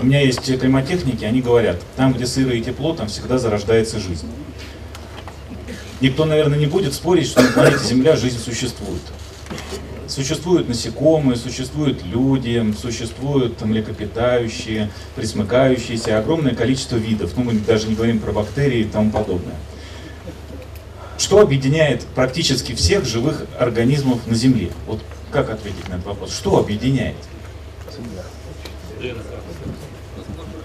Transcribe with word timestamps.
У 0.00 0.06
меня 0.06 0.22
есть 0.22 0.58
климатехники, 0.58 1.24
они 1.24 1.42
говорят, 1.42 1.76
там, 1.94 2.14
где 2.14 2.26
сыро 2.26 2.54
и 2.54 2.62
тепло, 2.62 2.94
там 2.94 3.08
всегда 3.08 3.38
зарождается 3.38 3.98
жизнь. 3.98 4.26
Никто, 6.00 6.24
наверное, 6.24 6.58
не 6.58 6.64
будет 6.64 6.94
спорить, 6.94 7.26
что 7.26 7.42
на 7.42 7.48
планете 7.48 7.84
Земля 7.84 8.16
жизнь 8.16 8.38
существует. 8.38 9.02
Существуют 10.08 10.68
насекомые, 10.68 11.36
существуют 11.36 12.02
люди, 12.02 12.74
существуют 12.80 13.60
млекопитающие, 13.60 14.90
присмыкающиеся, 15.16 16.18
огромное 16.18 16.54
количество 16.54 16.96
видов. 16.96 17.32
Ну, 17.36 17.44
мы 17.44 17.52
даже 17.52 17.86
не 17.86 17.94
говорим 17.94 18.20
про 18.20 18.32
бактерии 18.32 18.80
и 18.80 18.84
тому 18.84 19.10
подобное. 19.10 19.56
Что 21.18 21.40
объединяет 21.40 22.06
практически 22.14 22.74
всех 22.74 23.04
живых 23.04 23.44
организмов 23.58 24.26
на 24.26 24.34
Земле? 24.34 24.70
Вот 24.86 25.00
как 25.30 25.50
ответить 25.50 25.86
на 25.90 25.94
этот 25.94 26.06
вопрос? 26.06 26.34
Что 26.34 26.58
объединяет? 26.58 27.16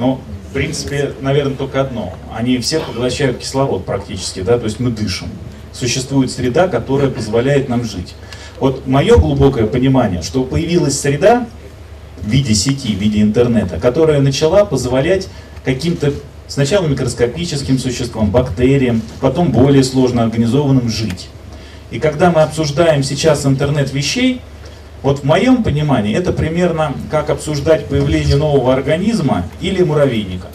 Ну, 0.00 0.18
в 0.48 0.54
принципе, 0.54 1.12
наверное, 1.20 1.54
только 1.54 1.82
одно. 1.82 2.14
Они 2.34 2.56
все 2.58 2.80
поглощают 2.80 3.36
кислород 3.36 3.84
практически, 3.84 4.40
да, 4.40 4.58
то 4.58 4.64
есть 4.64 4.80
мы 4.80 4.90
дышим. 4.90 5.28
Существует 5.72 6.30
среда, 6.30 6.68
которая 6.68 7.10
позволяет 7.10 7.68
нам 7.68 7.84
жить. 7.84 8.14
Вот 8.58 8.86
мое 8.86 9.16
глубокое 9.18 9.66
понимание, 9.66 10.22
что 10.22 10.42
появилась 10.42 10.98
среда 10.98 11.46
в 12.22 12.28
виде 12.28 12.54
сети, 12.54 12.94
в 12.94 12.98
виде 12.98 13.20
интернета, 13.20 13.78
которая 13.78 14.20
начала 14.20 14.64
позволять 14.64 15.28
каким-то 15.66 16.14
сначала 16.48 16.86
микроскопическим 16.86 17.78
существам, 17.78 18.30
бактериям, 18.30 19.02
потом 19.20 19.52
более 19.52 19.84
сложно 19.84 20.22
организованным 20.22 20.88
жить. 20.88 21.28
И 21.90 21.98
когда 22.00 22.30
мы 22.30 22.40
обсуждаем 22.40 23.02
сейчас 23.02 23.44
интернет 23.44 23.92
вещей, 23.92 24.40
вот 25.02 25.20
в 25.20 25.24
моем 25.24 25.62
понимании 25.62 26.16
это 26.16 26.32
примерно 26.32 26.94
как 27.10 27.30
обсуждать 27.30 27.86
появление 27.86 28.36
нового 28.36 28.72
организма 28.74 29.44
или 29.60 29.82
муравейника. 29.82 30.48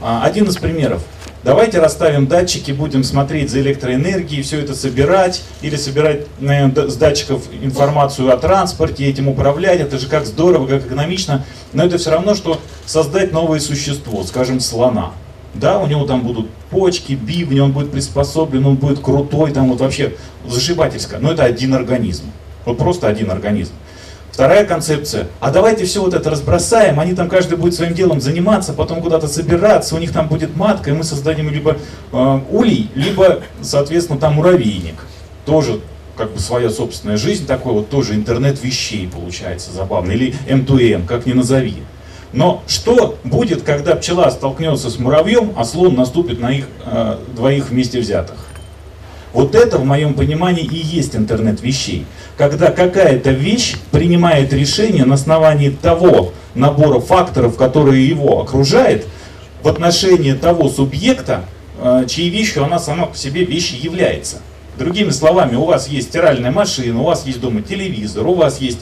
А, 0.00 0.22
один 0.24 0.44
из 0.44 0.56
примеров. 0.56 1.02
Давайте 1.42 1.78
расставим 1.78 2.26
датчики, 2.26 2.72
будем 2.72 3.04
смотреть 3.04 3.50
за 3.50 3.60
электроэнергией, 3.60 4.42
все 4.42 4.60
это 4.60 4.74
собирать, 4.74 5.44
или 5.62 5.76
собирать 5.76 6.26
с 6.40 6.96
датчиков 6.96 7.42
информацию 7.62 8.32
о 8.32 8.36
транспорте, 8.36 9.06
этим 9.06 9.28
управлять. 9.28 9.80
Это 9.80 9.96
же 9.98 10.08
как 10.08 10.26
здорово, 10.26 10.66
как 10.66 10.86
экономично. 10.86 11.44
Но 11.72 11.84
это 11.84 11.98
все 11.98 12.10
равно, 12.10 12.34
что 12.34 12.60
создать 12.84 13.32
новое 13.32 13.60
существо, 13.60 14.24
скажем, 14.24 14.58
слона. 14.58 15.12
Да, 15.54 15.78
у 15.78 15.86
него 15.86 16.04
там 16.04 16.22
будут 16.22 16.50
почки, 16.68 17.12
бивни, 17.12 17.60
он 17.60 17.70
будет 17.70 17.92
приспособлен, 17.92 18.66
он 18.66 18.74
будет 18.74 18.98
крутой, 18.98 19.52
там 19.52 19.70
вот 19.70 19.80
вообще 19.80 20.16
зашибательско. 20.46 21.18
Но 21.20 21.30
это 21.30 21.44
один 21.44 21.74
организм. 21.74 22.24
Вот 22.64 22.76
просто 22.76 23.06
один 23.06 23.30
организм. 23.30 23.72
Вторая 24.36 24.66
концепция, 24.66 25.28
а 25.40 25.50
давайте 25.50 25.86
все 25.86 26.02
вот 26.02 26.12
это 26.12 26.28
разбросаем, 26.28 27.00
они 27.00 27.14
там 27.14 27.26
каждый 27.26 27.56
будет 27.56 27.72
своим 27.72 27.94
делом 27.94 28.20
заниматься, 28.20 28.74
потом 28.74 29.00
куда-то 29.00 29.28
собираться, 29.28 29.94
у 29.94 29.98
них 29.98 30.12
там 30.12 30.28
будет 30.28 30.54
матка, 30.54 30.90
и 30.90 30.92
мы 30.92 31.04
создадим 31.04 31.48
либо 31.48 31.78
э, 32.12 32.40
улей, 32.50 32.90
либо, 32.94 33.40
соответственно, 33.62 34.18
там 34.18 34.34
муравейник. 34.34 34.96
Тоже 35.46 35.80
как 36.18 36.34
бы 36.34 36.38
своя 36.38 36.68
собственная 36.68 37.16
жизнь, 37.16 37.46
такой 37.46 37.72
вот 37.72 37.88
тоже 37.88 38.14
интернет 38.14 38.62
вещей 38.62 39.08
получается 39.08 39.72
забавно, 39.72 40.12
или 40.12 40.34
M2M, 40.46 41.06
как 41.06 41.24
ни 41.24 41.32
назови. 41.32 41.76
Но 42.34 42.62
что 42.66 43.18
будет, 43.24 43.62
когда 43.62 43.96
пчела 43.96 44.30
столкнется 44.30 44.90
с 44.90 44.98
муравьем, 44.98 45.54
а 45.56 45.64
слон 45.64 45.94
наступит 45.94 46.40
на 46.40 46.50
их 46.50 46.66
э, 46.84 47.16
двоих 47.34 47.70
вместе 47.70 48.00
взятых? 48.00 48.36
Вот 49.36 49.54
это, 49.54 49.76
в 49.76 49.84
моем 49.84 50.14
понимании, 50.14 50.64
и 50.64 50.78
есть 50.78 51.14
интернет 51.14 51.60
вещей. 51.60 52.06
Когда 52.38 52.70
какая-то 52.70 53.32
вещь 53.32 53.76
принимает 53.90 54.50
решение 54.54 55.04
на 55.04 55.16
основании 55.16 55.68
того 55.68 56.32
набора 56.54 57.00
факторов, 57.00 57.58
которые 57.58 58.08
его 58.08 58.40
окружает, 58.40 59.06
в 59.62 59.68
отношении 59.68 60.32
того 60.32 60.70
субъекта, 60.70 61.44
э, 61.78 62.06
чьей 62.08 62.30
вещью 62.30 62.64
она 62.64 62.78
сама 62.78 63.04
по 63.04 63.16
себе 63.18 63.44
вещью 63.44 63.78
является. 63.78 64.38
Другими 64.78 65.10
словами, 65.10 65.54
у 65.56 65.66
вас 65.66 65.86
есть 65.86 66.08
стиральная 66.08 66.50
машина, 66.50 67.02
у 67.02 67.04
вас 67.04 67.26
есть 67.26 67.38
дома 67.38 67.60
телевизор, 67.60 68.26
у 68.26 68.32
вас 68.32 68.58
есть 68.58 68.80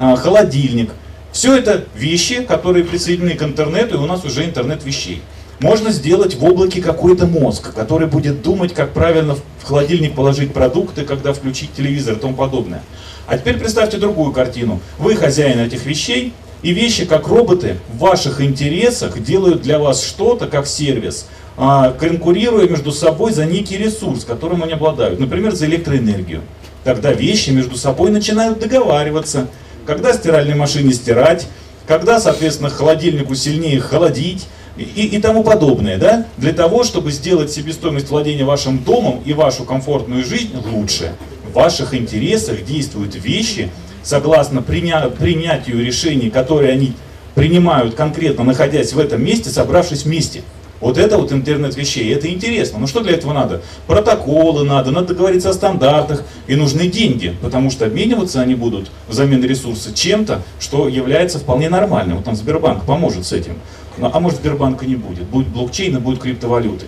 э, 0.00 0.16
холодильник. 0.16 0.90
Все 1.32 1.56
это 1.56 1.86
вещи, 1.94 2.42
которые 2.42 2.84
присоединены 2.84 3.36
к 3.36 3.42
интернету, 3.42 3.94
и 3.94 4.00
у 4.00 4.06
нас 4.06 4.22
уже 4.22 4.44
интернет 4.44 4.84
вещей. 4.84 5.22
Можно 5.64 5.92
сделать 5.92 6.34
в 6.34 6.44
облаке 6.44 6.82
какой-то 6.82 7.24
мозг, 7.24 7.72
который 7.72 8.06
будет 8.06 8.42
думать, 8.42 8.74
как 8.74 8.92
правильно 8.92 9.34
в 9.34 9.64
холодильник 9.64 10.14
положить 10.14 10.52
продукты, 10.52 11.06
когда 11.06 11.32
включить 11.32 11.72
телевизор 11.72 12.16
и 12.16 12.18
тому 12.18 12.34
подобное. 12.34 12.82
А 13.26 13.38
теперь 13.38 13.56
представьте 13.56 13.96
другую 13.96 14.32
картину. 14.32 14.82
Вы 14.98 15.16
хозяин 15.16 15.58
этих 15.58 15.86
вещей, 15.86 16.34
и 16.60 16.74
вещи, 16.74 17.06
как 17.06 17.28
роботы, 17.28 17.78
в 17.94 18.00
ваших 18.00 18.42
интересах 18.42 19.22
делают 19.22 19.62
для 19.62 19.78
вас 19.78 20.04
что-то, 20.04 20.48
как 20.48 20.66
сервис, 20.66 21.28
а, 21.56 21.92
конкурируя 21.92 22.68
между 22.68 22.92
собой 22.92 23.32
за 23.32 23.46
некий 23.46 23.78
ресурс, 23.78 24.26
которым 24.26 24.64
они 24.64 24.74
обладают. 24.74 25.18
Например, 25.18 25.54
за 25.54 25.64
электроэнергию. 25.64 26.42
Тогда 26.84 27.10
вещи 27.10 27.48
между 27.48 27.78
собой 27.78 28.10
начинают 28.10 28.58
договариваться. 28.58 29.46
Когда 29.86 30.12
стиральной 30.12 30.56
машине 30.56 30.92
стирать, 30.92 31.46
когда, 31.88 32.20
соответственно, 32.20 32.68
холодильнику 32.68 33.34
сильнее 33.34 33.80
холодить, 33.80 34.46
и, 34.76 34.82
и 34.82 35.18
тому 35.20 35.44
подобное, 35.44 35.98
да, 35.98 36.26
для 36.36 36.52
того, 36.52 36.84
чтобы 36.84 37.12
сделать 37.12 37.52
себестоимость 37.52 38.10
владения 38.10 38.44
вашим 38.44 38.78
домом 38.78 39.20
и 39.24 39.32
вашу 39.32 39.64
комфортную 39.64 40.24
жизнь 40.24 40.50
лучше. 40.72 41.12
В 41.48 41.54
ваших 41.54 41.94
интересах 41.94 42.64
действуют 42.64 43.14
вещи, 43.14 43.70
согласно 44.02 44.62
приня 44.62 45.00
принятию 45.08 45.84
решений, 45.84 46.30
которые 46.30 46.72
они 46.72 46.92
принимают 47.34 47.94
конкретно, 47.94 48.44
находясь 48.44 48.92
в 48.92 48.98
этом 48.98 49.24
месте, 49.24 49.50
собравшись 49.50 50.04
вместе. 50.04 50.42
Вот 50.80 50.98
это 50.98 51.16
вот 51.16 51.32
интернет 51.32 51.76
вещей, 51.76 52.12
это 52.12 52.28
интересно. 52.28 52.78
Но 52.78 52.86
что 52.86 53.00
для 53.00 53.12
этого 53.12 53.32
надо? 53.32 53.62
Протоколы 53.86 54.64
надо, 54.64 54.90
надо 54.90 55.08
договориться 55.08 55.50
о 55.50 55.54
стандартах, 55.54 56.24
и 56.46 56.56
нужны 56.56 56.88
деньги, 56.88 57.34
потому 57.40 57.70
что 57.70 57.86
обмениваться 57.86 58.42
они 58.42 58.54
будут 58.54 58.90
взамен 59.08 59.42
ресурса 59.42 59.94
чем-то, 59.94 60.42
что 60.60 60.88
является 60.88 61.38
вполне 61.38 61.70
нормальным. 61.70 62.16
Вот 62.16 62.26
там 62.26 62.36
Сбербанк 62.36 62.84
поможет 62.84 63.24
с 63.24 63.32
этим. 63.32 63.54
Ну, 63.96 64.10
а 64.12 64.20
может 64.20 64.40
Сбербанка 64.40 64.86
не 64.86 64.96
будет. 64.96 65.24
Будет 65.24 65.48
блокчейн 65.48 65.96
и 65.96 66.00
будет 66.00 66.20
криптовалюты. 66.20 66.86